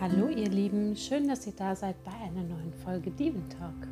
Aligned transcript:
Hallo 0.00 0.28
ihr 0.28 0.48
Lieben, 0.48 0.94
schön, 0.94 1.26
dass 1.26 1.44
ihr 1.48 1.54
da 1.56 1.74
seid 1.74 1.96
bei 2.04 2.12
einer 2.12 2.44
neuen 2.44 2.72
Folge 2.84 3.10
Dieven 3.10 3.42
Talk. 3.48 3.88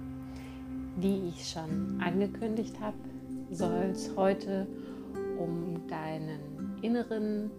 Wie 0.98 1.30
ich 1.30 1.51
schon 1.51 2.01
angekündigt 2.01 2.79
habe, 2.80 2.96
soll 3.51 3.90
es 3.90 4.14
heute 4.14 4.69
um 5.37 5.84
deinen 5.88 6.79
inneren 6.80 7.51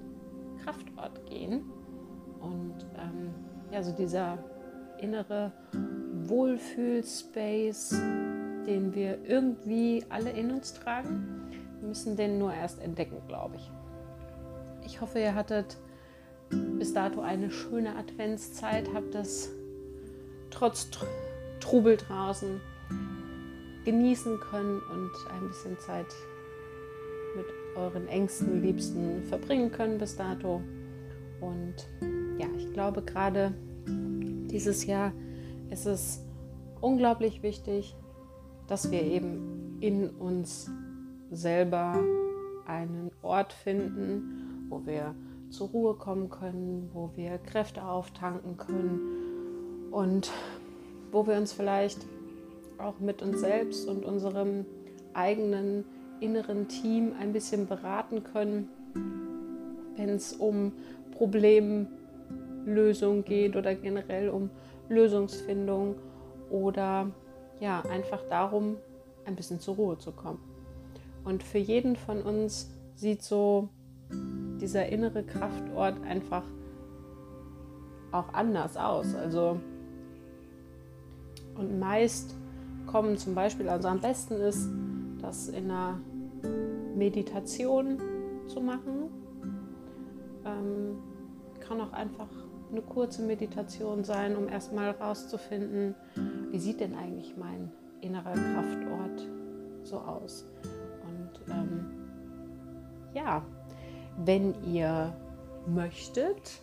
Kraftort 0.64 1.25
gehen. 1.25 1.66
Und 2.39 2.86
ähm, 2.98 3.34
ja, 3.70 3.84
so 3.84 3.92
dieser 3.92 4.38
innere 5.02 5.52
Wohlfühlspace, 6.24 8.00
den 8.66 8.96
wir 8.96 9.25
irgendwie 9.25 10.06
alle 10.07 10.29
in 10.29 10.52
uns 10.52 10.74
tragen. 10.74 11.52
Wir 11.82 11.89
müssen 11.89 12.16
den 12.16 12.39
nur 12.39 12.54
erst 12.54 12.82
entdecken, 12.82 13.18
glaube 13.28 13.57
ich. 13.57 13.70
Ich 14.86 15.02
hoffe, 15.02 15.20
ihr 15.20 15.36
hattet 15.36 15.78
bis 16.50 16.93
dato 16.93 17.21
eine 17.21 17.51
schöne 17.51 17.96
Adventszeit, 17.96 18.89
habt 18.93 19.15
es 19.15 19.51
trotz 20.50 20.89
Trubel 21.60 21.97
draußen 21.97 22.61
genießen 23.86 24.39
können 24.39 24.82
und 24.91 25.11
ein 25.32 25.47
bisschen 25.47 25.78
Zeit 25.79 26.07
mit 27.36 27.46
euren 27.75 28.07
engsten 28.07 28.61
Liebsten 28.61 29.24
verbringen 29.24 29.71
können 29.71 29.97
bis 29.97 30.15
dato. 30.15 30.61
Und 31.39 31.75
ja, 32.38 32.47
ich 32.58 32.73
glaube 32.73 33.02
gerade 33.02 33.53
dieses 34.52 34.86
Jahr 34.86 35.14
ist 35.69 35.86
es 35.86 36.22
unglaublich 36.81 37.44
wichtig, 37.44 37.95
dass 38.67 38.91
wir 38.91 39.03
eben 39.03 39.77
in 39.80 40.09
uns 40.09 40.69
selber 41.31 42.03
einen 42.66 43.11
Ort 43.22 43.53
finden, 43.53 44.67
wo 44.69 44.86
wir 44.86 45.16
zur 45.50 45.69
Ruhe 45.69 45.95
kommen 45.95 46.30
können, 46.30 46.89
wo 46.94 47.11
wir 47.16 47.38
Kräfte 47.38 47.83
auftanken 47.83 48.58
können 48.58 49.89
und 49.91 50.31
wo 51.11 51.25
wir 51.25 51.38
uns 51.38 51.53
vielleicht 51.53 52.05
auch 52.77 52.99
mit 52.99 53.22
uns 53.22 53.39
selbst 53.39 53.88
und 53.88 54.05
unserem 54.05 54.66
eigenen 55.13 55.85
inneren 56.19 56.67
Team 56.67 57.13
ein 57.19 57.33
bisschen 57.33 57.67
beraten 57.67 58.23
können, 58.23 58.69
wenn 59.95 60.09
es 60.09 60.33
um 60.33 60.73
Problemlösung 61.11 63.23
geht 63.23 63.55
oder 63.55 63.75
generell 63.75 64.29
um 64.29 64.50
Lösungsfindung 64.89 65.95
oder 66.50 67.11
ja, 67.59 67.81
einfach 67.81 68.22
darum, 68.29 68.77
ein 69.25 69.35
bisschen 69.35 69.59
zur 69.59 69.75
Ruhe 69.75 69.97
zu 69.97 70.11
kommen. 70.11 70.39
Und 71.23 71.44
für 71.44 71.57
jeden 71.57 71.95
von 71.95 72.22
uns 72.22 72.72
sieht 72.95 73.22
so 73.22 73.69
dieser 74.61 74.88
innere 74.88 75.23
Kraftort 75.23 76.02
einfach 76.03 76.44
auch 78.11 78.33
anders 78.33 78.77
aus. 78.77 79.16
Also 79.16 79.59
und 81.55 81.80
meist 81.80 82.36
kommen 82.85 83.17
zum 83.17 83.35
Beispiel, 83.35 83.67
also 83.69 83.88
am 83.88 84.00
besten 84.00 84.35
ist, 84.35 84.69
das 85.22 85.50
in 85.50 85.66
einer 85.72 86.00
Meditation 86.95 88.00
zu 88.47 88.61
machen. 88.61 89.09
Ähm, 90.45 90.97
kann 91.59 91.81
auch 91.81 91.94
einfach 91.94 92.30
eine 92.72 92.81
kurze 92.81 93.22
Meditation 93.23 94.03
sein, 94.03 94.35
um 94.35 94.47
erstmal 94.47 94.91
rauszufinden, 94.91 95.95
wie 96.52 96.59
sieht 96.59 96.80
denn 96.80 96.95
eigentlich 96.95 97.35
mein 97.38 97.72
innerer 98.02 98.33
Kraftort 98.33 99.28
so 99.83 99.97
aus. 99.97 100.45
Und 101.03 101.53
ähm, 101.53 101.85
ja, 103.13 103.44
wenn 104.17 104.53
ihr 104.63 105.13
möchtet, 105.67 106.61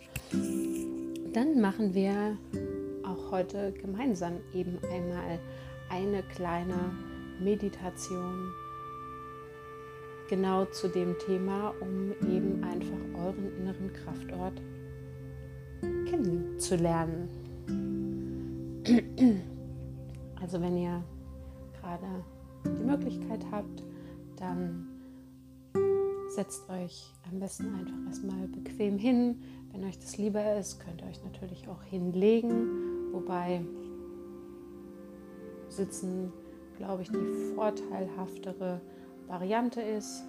dann 1.33 1.61
machen 1.61 1.93
wir 1.93 2.37
auch 3.03 3.31
heute 3.31 3.71
gemeinsam 3.73 4.33
eben 4.53 4.77
einmal 4.91 5.39
eine 5.89 6.23
kleine 6.23 6.91
Meditation 7.39 8.51
genau 10.29 10.65
zu 10.65 10.87
dem 10.87 11.17
Thema, 11.19 11.73
um 11.81 12.11
eben 12.27 12.63
einfach 12.63 13.23
euren 13.23 13.55
inneren 13.57 13.93
Kraftort 13.93 14.61
kennenzulernen. 16.09 17.29
Also 20.41 20.61
wenn 20.61 20.77
ihr 20.77 21.03
gerade 21.79 22.23
die 22.65 22.83
Möglichkeit 22.83 23.45
habt, 23.51 23.83
dann 24.37 24.94
setzt 26.35 26.69
euch 26.69 27.13
am 27.31 27.39
besten 27.39 27.73
einfach 27.73 28.05
erstmal 28.07 28.47
bequem 28.49 28.97
hin. 28.97 29.41
Wenn 29.71 29.85
euch 29.85 29.97
das 29.97 30.17
lieber 30.17 30.57
ist, 30.57 30.79
könnt 30.81 31.01
ihr 31.01 31.07
euch 31.07 31.23
natürlich 31.23 31.67
auch 31.69 31.81
hinlegen, 31.83 33.13
wobei 33.13 33.65
Sitzen, 35.69 36.31
glaube 36.77 37.03
ich, 37.03 37.09
die 37.09 37.53
vorteilhaftere 37.55 38.81
Variante 39.27 39.81
ist. 39.81 40.23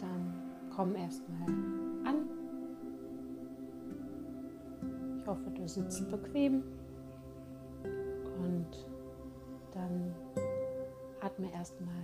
Dann 0.00 0.34
komm 0.74 0.96
erstmal 0.96 1.48
an. 2.04 2.28
Ich 5.20 5.26
hoffe, 5.26 5.50
du 5.54 5.68
sitzt 5.68 6.10
bequem 6.10 6.62
und 8.42 8.86
dann 9.72 10.14
atme 11.20 11.52
erstmal 11.52 11.94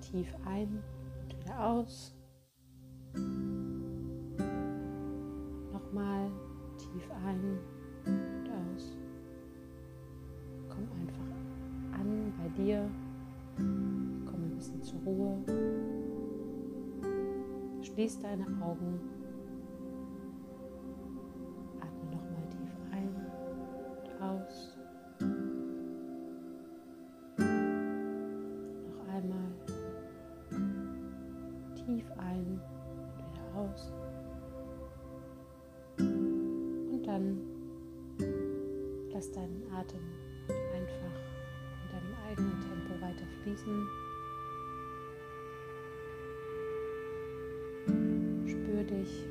tief 0.00 0.32
ein 0.46 0.82
wieder 1.48 1.64
aus. 1.64 2.14
Nochmal 5.72 6.30
tief 6.76 7.10
ein 7.26 7.58
und 8.06 8.50
aus. 8.50 8.96
Komm 10.68 10.88
einfach 11.00 12.00
an 12.00 12.32
bei 12.36 12.62
dir. 12.62 12.88
Komm 13.56 14.34
ein 14.34 14.56
bisschen 14.56 14.82
zur 14.82 15.00
Ruhe. 15.00 15.38
Schließ 17.82 18.20
deine 18.20 18.46
Augen. 18.62 19.17
Dich. 48.90 49.26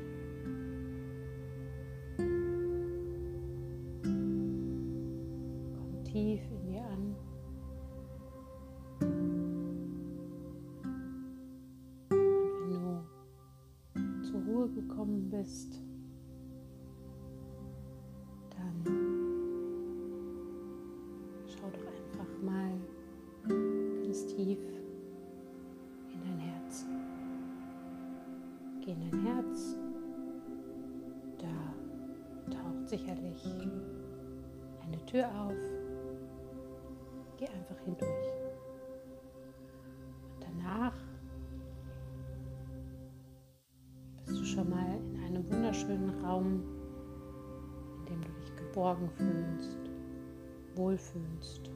Komm 5.76 6.04
tief 6.04 6.40
in 6.50 6.66
dir 6.66 6.84
an. 6.84 7.16
Und 12.10 12.70
wenn 12.70 12.82
du 14.22 14.22
zur 14.22 14.40
Ruhe 14.42 14.68
gekommen 14.70 15.28
bist, 15.30 15.77
Tür 35.10 35.26
auf. 35.26 35.54
Geh 37.38 37.46
einfach 37.46 37.78
hindurch. 37.82 38.10
Und 40.34 40.44
danach 40.44 40.92
bist 44.18 44.38
du 44.38 44.44
schon 44.44 44.68
mal 44.68 44.98
in 45.14 45.24
einem 45.24 45.50
wunderschönen 45.50 46.10
Raum, 46.22 46.62
in 48.00 48.04
dem 48.04 48.20
du 48.20 48.28
dich 48.38 48.54
geborgen 48.56 49.08
fühlst, 49.16 49.78
wohlfühlst, 50.74 51.70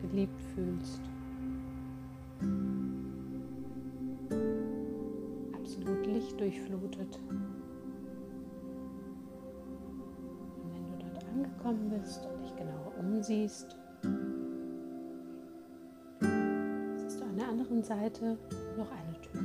geliebt 0.00 0.40
fühlst. 0.54 1.02
Absolut 5.56 6.06
lichtdurchflutet. 6.06 7.18
Und 10.62 10.72
wenn 10.72 10.86
du 10.86 10.96
dort 11.04 11.24
angekommen 11.24 11.90
bist 11.90 12.24
und 12.24 12.47
genauer 12.58 12.92
umsiehst, 12.98 13.76
siehst 16.20 17.20
du 17.20 17.24
an 17.24 17.36
der 17.36 17.48
anderen 17.48 17.82
Seite 17.82 18.36
noch 18.76 18.90
eine 18.90 19.20
Tür. 19.20 19.40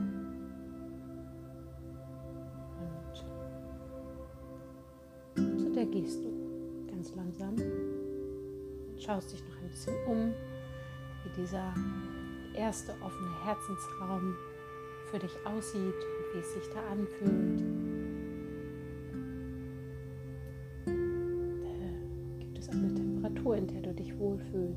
Und 5.38 5.60
zu 5.60 5.71
der 5.71 5.86
gehst 5.86 6.24
du 6.24 6.88
ganz 6.89 7.15
langsam, 7.15 7.56
schaust 8.98 9.31
dich 9.31 9.44
noch 9.44 9.62
ein 9.62 9.69
bisschen 9.69 9.95
um, 10.07 10.33
wie 11.24 11.42
dieser 11.42 11.74
erste 12.56 12.94
offene 13.04 13.45
Herzensraum 13.45 14.36
für 15.12 15.19
dich 15.19 15.36
aussieht 15.45 15.81
und 15.83 16.33
wie 16.33 16.39
es 16.39 16.54
sich 16.54 16.69
da 16.74 16.80
anfühlt. 16.92 17.73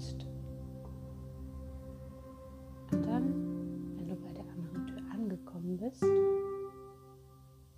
Wohlfühlst. 0.06 0.26
Und 2.92 3.06
dann, 3.06 3.34
wenn 3.96 4.08
du 4.08 4.16
bei 4.16 4.32
der 4.32 4.44
anderen 4.44 4.86
Tür 4.86 5.02
angekommen 5.12 5.76
bist, 5.76 6.02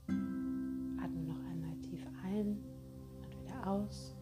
atme 0.06 1.22
noch 1.26 1.44
einmal 1.50 1.76
tief 1.82 2.04
ein 2.24 2.58
und 3.22 3.42
wieder 3.42 3.66
aus. 3.66 4.14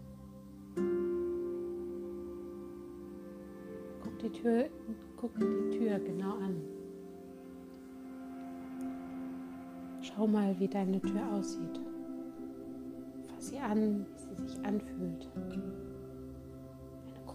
Guck 4.02 4.18
die 4.20 4.30
Tür, 4.30 4.68
guck 5.16 5.34
die 5.38 5.78
Tür 5.78 5.98
genau 5.98 6.36
an. 6.38 6.62
Schau 10.02 10.26
mal, 10.26 10.58
wie 10.60 10.68
deine 10.68 11.00
Tür 11.00 11.32
aussieht. 11.32 11.80
Fass 13.26 13.48
sie 13.48 13.58
an, 13.58 14.06
wie 14.06 14.18
sie 14.36 14.42
sich 14.48 14.64
anfühlt. 14.64 15.28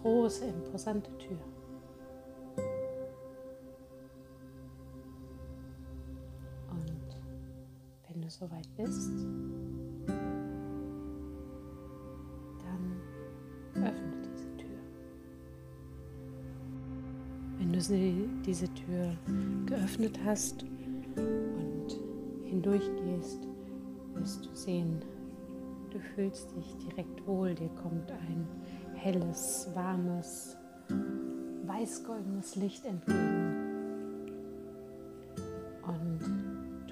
Große, 0.02 0.46
imposante 0.46 1.16
Tür. 1.18 1.38
soweit 8.32 8.68
bist, 8.76 9.12
dann 12.60 13.02
öffne 13.76 14.22
diese 14.24 14.58
Tür. 14.58 14.80
Wenn 17.60 17.74
du 17.74 17.82
sie, 17.82 18.30
diese 18.46 18.74
Tür 18.74 19.16
geöffnet 19.66 20.18
hast 20.26 20.64
und 20.64 22.00
hindurchgehst, 22.46 23.48
wirst 24.14 24.46
du 24.46 24.56
sehen, 24.56 25.04
du 25.92 26.00
fühlst 26.00 26.56
dich 26.56 26.78
direkt 26.78 27.28
wohl, 27.28 27.54
dir 27.54 27.70
kommt 27.84 28.10
ein 28.12 28.48
helles, 29.04 29.68
warmes, 29.74 30.56
weißgoldenes 31.66 32.56
Licht 32.56 32.86
entgegen. 32.86 33.42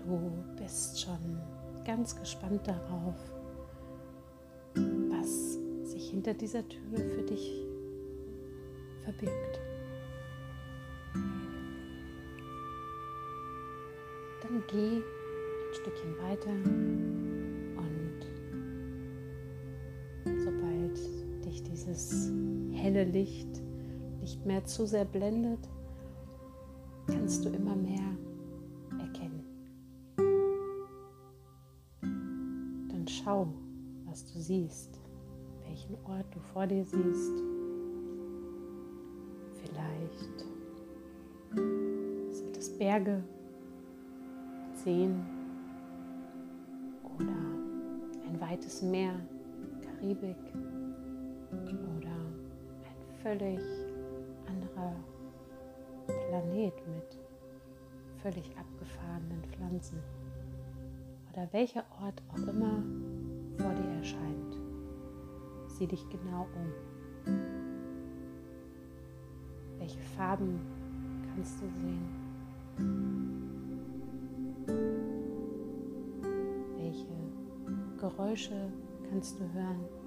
Du 0.09 0.33
bist 0.56 1.00
schon 1.00 1.39
ganz 1.85 2.19
gespannt 2.19 2.67
darauf, 2.67 3.15
was 4.73 5.59
sich 5.91 6.09
hinter 6.09 6.33
dieser 6.33 6.67
Tür 6.67 6.97
für 6.97 7.21
dich 7.21 7.63
verbirgt. 9.03 9.59
Dann 14.41 14.63
geh 14.67 14.97
ein 14.97 15.73
Stückchen 15.73 16.17
weiter 16.23 17.28
dieses 21.99 22.31
helle 22.71 23.03
Licht 23.03 23.61
nicht 24.21 24.45
mehr 24.45 24.63
zu 24.63 24.85
sehr 24.85 25.05
blendet, 25.05 25.59
kannst 27.07 27.43
du 27.43 27.49
immer 27.49 27.75
mehr 27.75 27.99
Schau, 33.29 33.47
was 34.05 34.23
du 34.31 34.39
siehst, 34.39 34.99
welchen 35.67 35.95
Ort 36.05 36.25
du 36.33 36.39
vor 36.39 36.65
dir 36.65 36.85
siehst. 36.85 37.33
Vielleicht 39.61 40.45
sind 42.31 42.57
es 42.57 42.69
Berge, 42.77 43.23
Seen 44.73 45.19
oder 47.03 47.35
ein 48.27 48.39
weites 48.39 48.81
Meer, 48.81 49.13
Karibik 49.81 50.37
völlig 53.21 53.60
anderer 54.48 54.95
Planet 56.07 56.74
mit 56.88 57.19
völlig 58.21 58.56
abgefahrenen 58.57 59.44
Pflanzen 59.51 60.00
oder 61.31 61.48
welcher 61.51 61.83
Ort 62.01 62.21
auch 62.30 62.48
immer 62.48 62.83
vor 63.57 63.74
dir 63.75 63.89
erscheint. 63.98 64.57
Sieh 65.68 65.88
dich 65.88 66.07
genau 66.10 66.48
um. 66.56 67.33
Welche 69.77 70.00
Farben 70.18 70.60
kannst 71.27 71.62
du 71.62 71.66
sehen? 71.69 72.10
Welche 76.77 77.07
Geräusche 77.98 78.71
kannst 79.10 79.39
du 79.39 79.44
hören? 79.54 79.98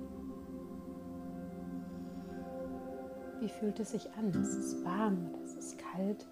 Wie 3.42 3.48
fühlt 3.48 3.80
es 3.80 3.90
sich 3.90 4.08
an? 4.16 4.30
Ist 4.40 4.54
es 4.56 4.84
warm 4.84 5.26
oder 5.26 5.42
ist 5.42 5.58
es 5.58 5.76
kalt? 5.76 6.28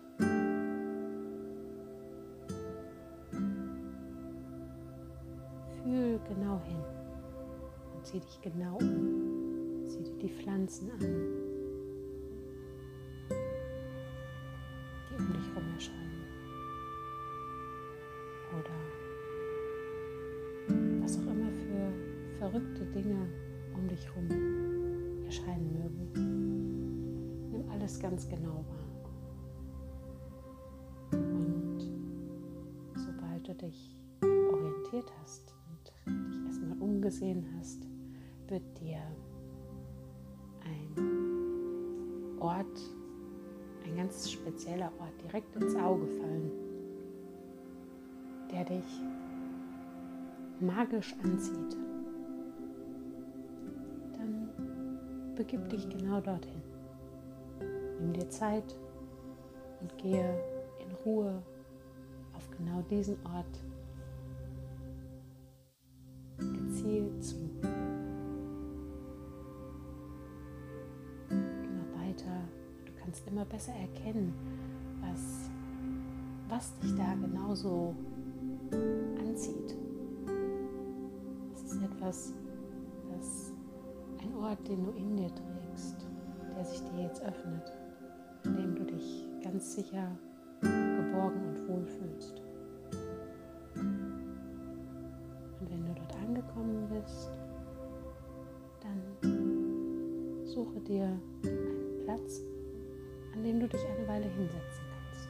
Fühl 5.82 6.20
genau 6.28 6.62
hin 6.62 6.84
und 7.96 8.06
sieh 8.06 8.20
dich 8.20 8.40
genau 8.42 8.76
um. 8.76 9.88
Sieh 9.88 10.04
dir 10.04 10.18
die 10.18 10.28
Pflanzen 10.28 10.92
an, 10.92 11.00
die 15.10 15.16
um 15.18 15.32
dich 15.32 15.48
herum 15.48 15.68
erscheinen. 15.74 16.22
Oder 18.52 18.76
was 21.02 21.18
auch 21.18 21.22
immer 21.22 21.50
für 21.50 21.92
verrückte 22.38 22.84
Dinge 22.94 23.26
um 23.74 23.88
dich 23.88 24.06
herum 24.06 25.24
erscheinen 25.24 25.72
mögen. 25.72 26.30
Alles 27.68 27.98
ganz 27.98 28.28
genau 28.28 28.64
wahr. 28.68 28.88
Und 31.12 31.78
sobald 32.94 33.48
du 33.48 33.54
dich 33.54 33.96
orientiert 34.22 35.12
hast, 35.20 35.54
umgesehen 37.00 37.46
hast, 37.58 37.86
wird 38.48 38.62
dir 38.80 39.00
ein 40.64 42.38
Ort, 42.38 42.80
ein 43.84 43.96
ganz 43.96 44.30
spezieller 44.30 44.92
Ort 44.98 45.22
direkt 45.22 45.56
ins 45.56 45.74
Auge 45.76 46.06
fallen, 46.06 46.50
der 48.50 48.64
dich 48.64 48.84
magisch 50.60 51.14
anzieht. 51.22 51.76
Dann 54.18 54.48
begib 55.36 55.68
dich 55.68 55.88
genau 55.88 56.20
dorthin. 56.20 56.59
Nimm 58.00 58.12
dir 58.14 58.28
Zeit 58.30 58.74
und 59.80 59.96
gehe 59.98 60.42
in 60.78 60.94
Ruhe 61.04 61.42
auf 62.34 62.48
genau 62.56 62.82
diesen 62.90 63.16
Ort 63.26 63.60
Ziel 66.80 67.10
zu. 67.20 67.36
Immer 71.28 71.86
weiter. 71.94 72.48
Du 72.86 72.92
kannst 73.02 73.26
immer 73.26 73.44
besser 73.44 73.72
erkennen, 73.74 74.32
was, 75.00 75.50
was 76.48 76.78
dich 76.78 76.94
da 76.96 77.14
genauso 77.14 77.94
anzieht. 79.18 79.76
Es 81.54 81.62
ist 81.72 81.82
etwas, 81.82 82.32
das 83.10 83.52
ein 84.22 84.34
Ort, 84.36 84.66
den 84.66 84.84
du 84.84 84.92
in 84.92 85.16
dir 85.16 85.28
trägst, 85.34 86.06
der 86.56 86.64
sich 86.64 86.80
dir 86.80 87.02
jetzt 87.02 87.22
öffnet, 87.22 87.72
ganz 89.60 89.74
sicher 89.74 90.16
geborgen 90.62 91.44
und 91.48 91.68
wohl 91.68 91.84
fühlst. 91.84 92.40
angekommen 96.22 96.88
bist, 96.88 97.30
dann 98.80 99.02
suche 100.46 100.80
dir 100.80 101.04
einen 101.44 102.04
Platz, 102.04 102.40
an 103.34 103.42
dem 103.42 103.60
du 103.60 103.68
dich 103.68 103.82
eine 103.84 104.08
Weile 104.08 104.28
hinsetzen 104.28 104.84
kannst, 104.94 105.28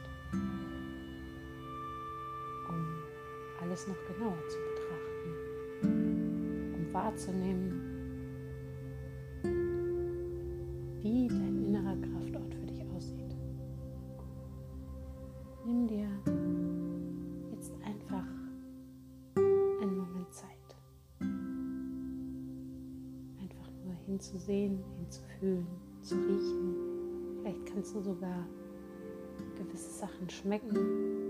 um 2.69 2.85
alles 3.61 3.85
noch 3.87 3.97
genauer 4.07 4.47
zu 4.47 4.57
betrachten, 5.81 6.73
um 6.75 6.93
wahrzunehmen, 6.93 7.90
hinzusehen, 24.05 24.83
hinzufühlen, 24.97 25.67
zu 26.01 26.15
riechen. 26.15 26.75
Vielleicht 27.39 27.65
kannst 27.65 27.95
du 27.95 28.01
sogar 28.01 28.47
gewisse 29.57 29.91
Sachen 29.99 30.29
schmecken. 30.29 31.20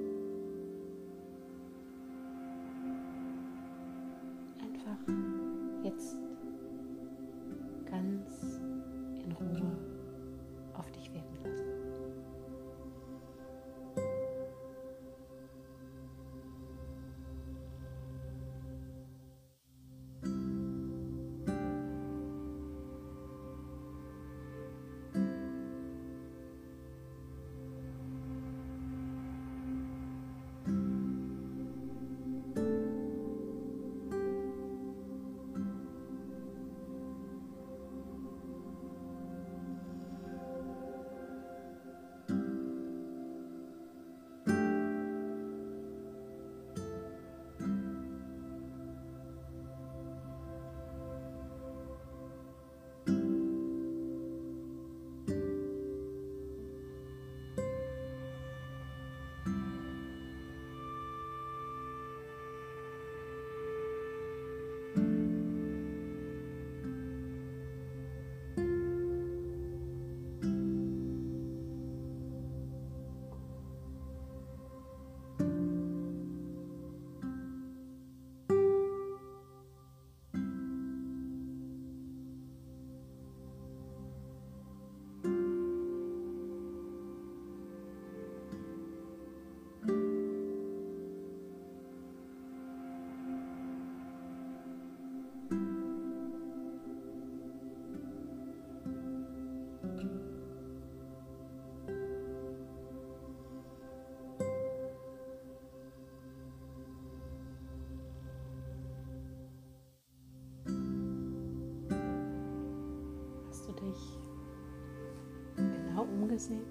Umgesehen 116.22 116.62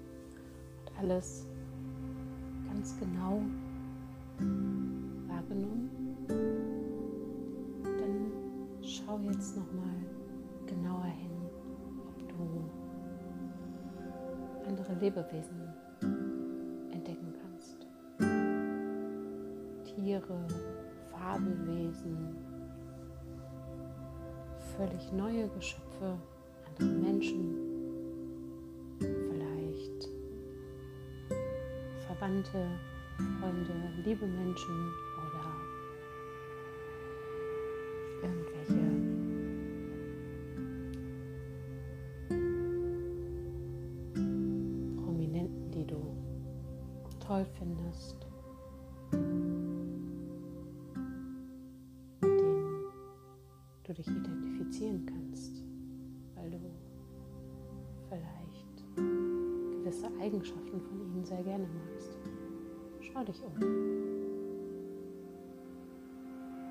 und 0.79 0.99
alles 0.99 1.47
ganz 2.67 2.97
genau 2.99 3.41
wahrgenommen. 5.27 5.89
Dann 7.83 8.31
schau 8.81 9.19
jetzt 9.19 9.57
noch 9.57 9.71
mal 9.73 10.05
genauer 10.65 11.03
hin, 11.05 11.31
ob 12.07 12.29
du 12.29 12.63
andere 14.67 14.93
Lebewesen 14.95 15.61
entdecken 16.91 17.33
kannst. 17.41 17.87
Tiere, 19.83 20.47
Fabelwesen, 21.11 22.35
völlig 24.77 25.11
neue 25.11 25.47
Geschöpfe 25.49 26.17
andere 26.79 27.01
Menschen, 27.01 27.55
Verwandte, 32.21 32.67
Freunde, 33.39 33.73
liebe 34.05 34.27
Menschen 34.27 34.93
oder 35.17 35.43
irgendwelche 38.21 38.75
Prominenten, 45.03 45.71
die 45.71 45.87
du 45.87 46.15
toll 47.25 47.43
findest. 47.57 48.30
Schau 63.13 63.23
dich 63.23 63.41
um. 63.43 63.59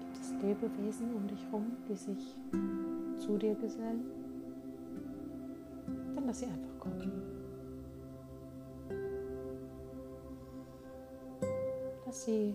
Gibt 0.01 0.17
es 0.17 0.33
Lebewesen 0.43 1.15
um 1.15 1.27
dich 1.27 1.45
herum, 1.47 1.73
die 1.89 1.97
sich 1.97 2.37
zu 3.19 3.37
dir 3.37 3.55
gesellen? 3.55 4.05
Dann 6.15 6.27
lass 6.27 6.41
sie 6.41 6.47
einfach 6.47 6.79
kommen. 6.79 7.13
Lass 12.07 12.25
sie 12.25 12.55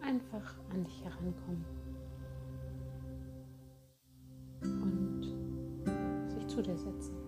einfach 0.00 0.54
an 0.72 0.84
dich 0.84 1.04
herankommen. 1.04 1.64
zu 6.54 6.62
dir 6.62 6.76
setzen. 6.76 7.23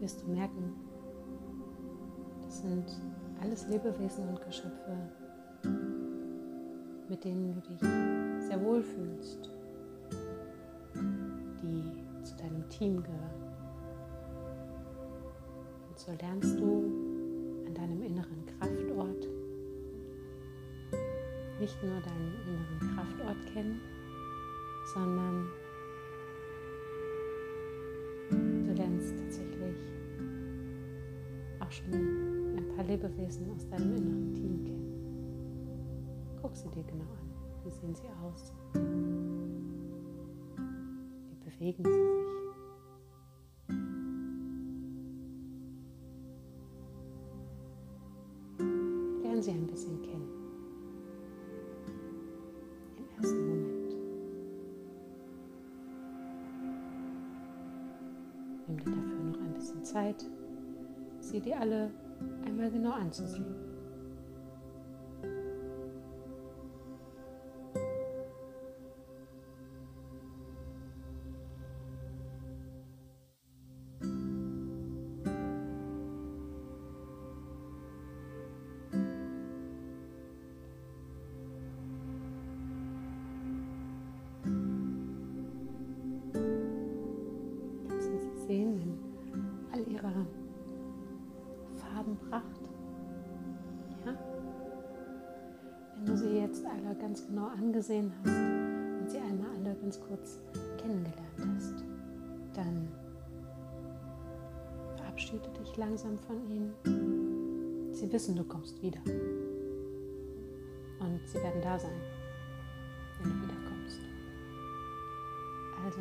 Wirst 0.00 0.22
du 0.22 0.30
merken, 0.30 0.74
das 2.44 2.62
sind 2.62 2.84
alles 3.40 3.68
Lebewesen 3.68 4.28
und 4.28 4.40
Geschöpfe, 4.42 4.96
mit 7.08 7.24
denen 7.24 7.54
du 7.54 7.60
dich 7.60 7.80
sehr 7.80 8.60
wohl 8.62 8.82
fühlst, 8.82 9.50
die 11.62 12.24
zu 12.24 12.36
deinem 12.36 12.68
Team 12.68 13.02
gehören. 13.02 13.40
So 15.96 16.12
lernst 16.12 16.58
du 16.58 16.84
an 17.66 17.74
deinem 17.74 18.02
inneren 18.02 18.46
Kraftort 18.46 19.28
nicht 21.60 21.82
nur 21.82 22.00
deinen 22.00 22.34
inneren 22.46 22.96
Kraftort 22.96 23.46
kennen, 23.52 23.80
sondern 24.94 25.46
Lebewesen 32.90 33.48
aus 33.54 33.68
deinem 33.68 33.94
inneren 33.96 34.34
Team 34.34 34.64
kennen. 34.64 36.38
Guck 36.42 36.56
sie 36.56 36.68
dir 36.70 36.82
genau 36.82 37.04
an. 37.04 37.30
Wie 37.62 37.70
sehen 37.70 37.94
sie 37.94 38.08
aus? 38.20 38.52
Wie 41.28 41.36
bewegen 41.44 41.84
sie 41.84 41.92
sich? 41.92 42.30
lernen 49.22 49.42
sie 49.42 49.52
ein 49.52 49.66
bisschen 49.68 50.02
kennen. 50.02 50.28
Im 52.98 53.04
ersten 53.16 53.48
Moment. 53.48 53.94
Nimm 58.66 58.76
dir 58.78 58.84
dafür 58.84 59.24
noch 59.24 59.40
ein 59.40 59.54
bisschen 59.54 59.84
Zeit, 59.84 60.26
sie 61.20 61.40
dir 61.40 61.60
alle 61.60 61.92
einmal 62.44 62.70
genau 62.70 62.92
anzusehen. 62.92 63.59
Ganz 97.10 97.26
genau 97.26 97.48
angesehen 97.48 98.12
hast 98.20 98.30
und 98.30 99.10
sie 99.10 99.18
einmal 99.18 99.50
alle 99.56 99.74
ganz 99.80 100.00
kurz 100.00 100.38
kennengelernt 100.78 101.40
hast, 101.56 101.84
dann 102.54 102.88
verabschiede 104.96 105.50
dich 105.58 105.76
langsam 105.76 106.16
von 106.20 106.36
ihnen. 106.48 106.72
Sie 107.92 108.12
wissen, 108.12 108.36
du 108.36 108.44
kommst 108.44 108.80
wieder. 108.80 109.00
Und 111.00 111.20
sie 111.26 111.38
werden 111.38 111.60
da 111.60 111.76
sein, 111.76 112.00
wenn 113.20 113.32
du 113.32 113.36
wiederkommst. 113.42 113.98
Also 115.84 115.98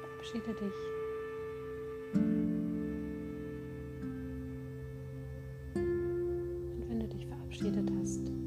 verabschiede 0.00 0.52
dich. 0.54 0.74
Und 5.76 6.88
wenn 6.88 6.98
du 6.98 7.06
dich 7.06 7.24
verabschiedet 7.24 7.88
hast, 8.00 8.39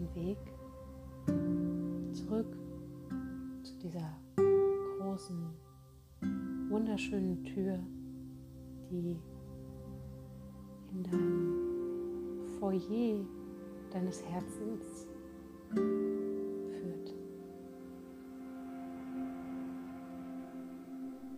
den 0.00 0.14
Weg 0.14 0.38
zurück 2.14 2.56
zu 3.62 3.74
dieser 3.78 4.16
großen, 4.98 5.36
wunderschönen 6.68 7.44
Tür, 7.44 7.78
die 8.90 9.18
in 10.92 11.02
deinem 11.02 12.46
Foyer 12.58 13.24
deines 13.92 14.24
Herzens 14.24 15.06
führt. 15.70 17.14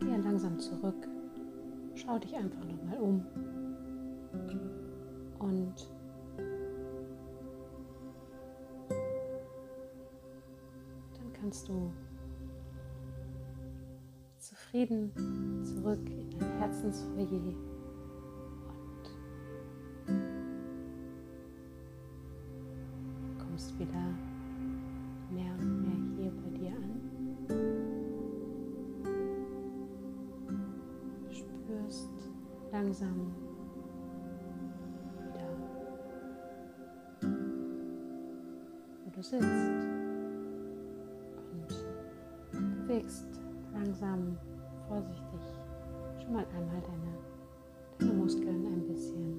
Gehe 0.01 0.19
langsam 0.19 0.59
zurück, 0.59 1.09
schau 1.95 2.19
dich 2.19 2.35
einfach 2.37 2.65
nochmal 2.65 2.99
um 2.99 3.27
und 5.41 5.89
kannst 11.53 11.69
du 11.69 11.93
zufrieden 14.39 15.13
zurück 15.63 16.01
in 16.09 16.31
dein 16.31 16.59
Herzensfoyer 16.61 17.53
kommst 23.39 23.79
wieder 23.79 24.15
mehr 25.31 25.53
und 25.59 25.83
mehr 25.83 26.01
hier 26.17 26.33
bei 26.43 26.49
dir 26.57 26.73
an. 26.73 27.01
Du 31.29 31.35
spürst 31.35 32.31
langsam 32.73 33.31
wieder, 35.19 35.49
wo 39.05 39.11
du 39.11 39.23
sitzt 39.23 39.92
bewegst 42.93 43.41
langsam, 43.73 44.37
vorsichtig 44.87 45.41
schon 46.23 46.35
mal 46.35 46.45
einmal 46.55 46.83
deine, 46.83 47.17
deine 47.99 48.13
Muskeln 48.13 48.67
ein 48.67 48.87
bisschen. 48.87 49.32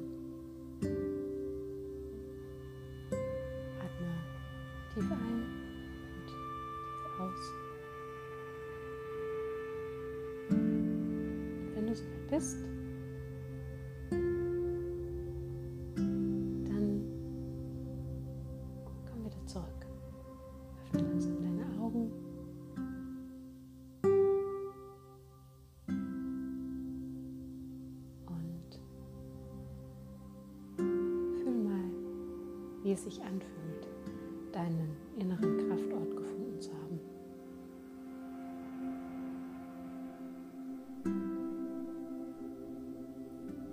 Wie 32.93 32.95
es 32.95 33.03
sich 33.06 33.23
anfühlt 33.23 33.88
deinen 34.51 34.95
inneren 35.17 35.67
Kraftort 35.67 36.15
gefunden 36.15 36.62
zu 36.62 36.71
haben. 36.73 36.99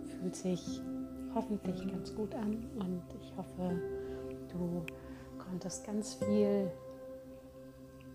Fühlt 0.07 0.35
sich 0.35 0.81
hoffentlich 1.35 1.87
ganz 1.87 2.15
gut 2.15 2.35
an 2.35 2.65
und 2.79 3.03
ich 3.21 3.37
hoffe, 3.37 3.79
du 4.51 4.87
konntest 5.37 5.85
ganz 5.85 6.15
viel 6.15 6.71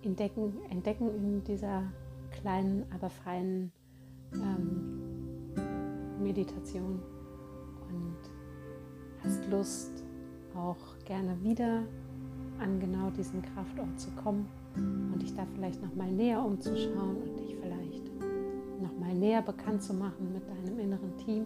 entdecken, 0.01 0.57
entdecken 0.71 1.13
in 1.15 1.43
dieser 1.43 1.83
kleinen, 2.31 2.83
aber 2.91 3.11
feinen 3.11 3.71
ähm, 4.33 5.53
Meditation 6.19 6.99
und 7.91 8.17
hast 9.23 9.45
Lust 9.51 10.04
auch 10.55 10.77
gerne 11.05 11.41
wieder 11.43 11.83
an 12.59 12.79
genau 12.79 13.09
diesen 13.09 13.41
Kraftort 13.41 13.99
zu 13.99 14.09
kommen 14.11 14.47
und 14.75 15.21
dich 15.21 15.33
da 15.35 15.45
vielleicht 15.53 15.81
noch 15.81 15.93
mal 15.95 16.11
näher 16.11 16.43
umzuschauen 16.43 17.17
und 17.17 17.39
dich 17.39 17.55
vielleicht 17.61 18.11
noch 18.81 18.97
mal 18.99 19.13
näher 19.13 19.41
bekannt 19.41 19.81
zu 19.81 19.93
machen 19.93 20.33
mit 20.33 20.47
deinem 20.47 20.79
inneren 20.79 21.17
Team. 21.17 21.45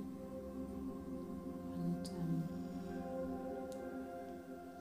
Und 1.77 2.11
ähm, 2.11 2.43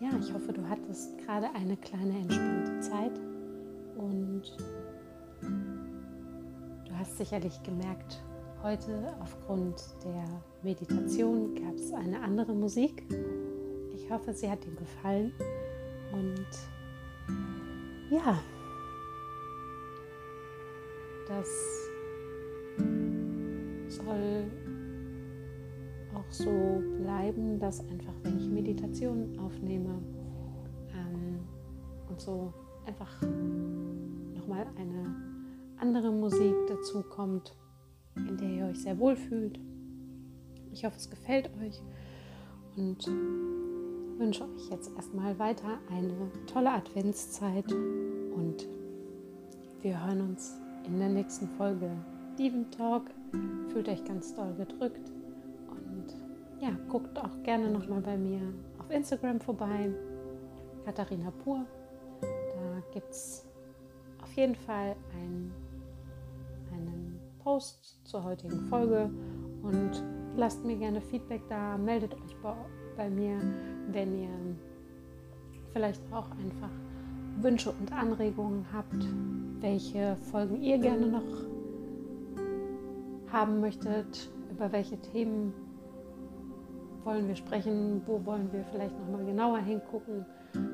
ja, 0.01 0.11
ich 0.19 0.33
hoffe, 0.33 0.53
du 0.53 0.69
hattest 0.69 1.19
gerade 1.19 1.49
eine 1.55 1.77
kleine 1.77 2.19
entspannte 2.19 2.81
Zeit 2.81 3.21
und 3.97 4.43
du 6.87 6.99
hast 6.99 7.17
sicherlich 7.19 7.62
gemerkt, 7.62 8.23
heute 8.62 9.14
aufgrund 9.21 9.83
der 10.05 10.25
Meditation 10.62 11.55
gab 11.55 11.75
es 11.75 11.93
eine 11.93 12.21
andere 12.21 12.55
Musik. 12.55 13.05
Ich 14.09 14.14
hoffe, 14.14 14.33
sie 14.33 14.51
hat 14.51 14.64
dir 14.64 14.75
gefallen. 14.75 15.35
Und 16.12 16.47
ja, 18.11 18.38
das 21.29 21.47
soll 23.88 24.51
auch 26.14 26.33
so 26.33 26.83
bleiben, 27.03 27.59
dass 27.59 27.81
einfach, 27.81 28.14
wenn 28.23 28.38
ich 28.38 28.49
Meditation 28.49 29.38
aufnehme 29.38 30.01
ähm, 30.94 31.40
und 32.09 32.18
so 32.18 32.55
einfach 32.87 33.21
nochmal 34.33 34.66
eine 34.79 35.14
andere 35.77 36.11
Musik 36.11 36.55
dazu 36.66 37.03
kommt, 37.03 37.55
in 38.16 38.38
der 38.38 38.49
ihr 38.49 38.64
euch 38.68 38.81
sehr 38.81 38.99
wohl 38.99 39.16
fühlt. 39.16 39.61
Ich 40.73 40.87
hoffe, 40.87 40.97
es 40.97 41.11
gefällt 41.11 41.51
euch 41.61 41.79
und 42.75 43.07
wünsche 44.19 44.45
euch 44.45 44.71
jetzt 44.71 44.91
erstmal 44.97 45.39
weiter 45.39 45.79
eine 45.91 46.31
tolle 46.53 46.73
Adventszeit 46.73 47.71
und 47.73 48.67
wir 49.81 50.05
hören 50.05 50.23
uns 50.23 50.61
in 50.85 50.99
der 50.99 51.09
nächsten 51.09 51.47
Folge. 51.57 51.91
Diven 52.37 52.71
Talk, 52.71 53.05
fühlt 53.69 53.89
euch 53.89 54.05
ganz 54.05 54.35
doll 54.35 54.53
gedrückt 54.55 55.11
und 55.71 56.17
ja, 56.61 56.71
guckt 56.89 57.17
auch 57.19 57.43
gerne 57.45 57.71
nochmal 57.71 58.01
bei 58.01 58.17
mir 58.17 58.41
auf 58.79 58.91
Instagram 58.91 59.41
vorbei, 59.41 59.91
Katharina 60.85 61.31
Pur. 61.31 61.65
Da 62.21 62.83
gibt 62.93 63.11
es 63.11 63.47
auf 64.23 64.33
jeden 64.35 64.57
Fall 64.57 64.97
ein, 65.15 65.53
einen 66.73 67.21
Post 67.39 68.01
zur 68.05 68.25
heutigen 68.25 68.61
Folge 68.69 69.11
und 69.63 70.03
lasst 70.37 70.65
mir 70.65 70.77
gerne 70.77 71.01
Feedback 71.01 71.43
da, 71.49 71.79
meldet 71.79 72.15
euch 72.15 72.37
bei, 72.43 72.55
bei 72.97 73.11
mir 73.11 73.39
wenn 73.92 74.22
ihr 74.22 74.29
vielleicht 75.72 76.03
auch 76.12 76.31
einfach 76.33 76.70
Wünsche 77.40 77.70
und 77.70 77.92
Anregungen 77.92 78.64
habt, 78.72 79.07
welche 79.61 80.16
Folgen 80.31 80.61
ihr 80.62 80.79
gerne 80.79 81.07
noch 81.07 81.46
haben 83.33 83.61
möchtet, 83.61 84.31
über 84.51 84.72
welche 84.72 84.98
Themen 84.98 85.53
wollen 87.05 87.29
wir 87.29 87.37
sprechen, 87.37 88.03
wo 88.07 88.24
wollen 88.24 88.53
wir 88.53 88.64
vielleicht 88.72 88.98
nochmal 88.98 89.24
genauer 89.24 89.59
hingucken, 89.59 90.24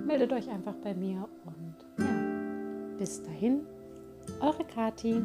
meldet 0.07 0.33
euch 0.33 0.49
einfach 0.49 0.75
bei 0.83 0.95
mir 0.95 1.29
und 1.45 2.05
ja, 2.05 2.99
bis 2.99 3.23
dahin, 3.23 3.61
eure 4.41 4.65
Kati. 4.65 5.23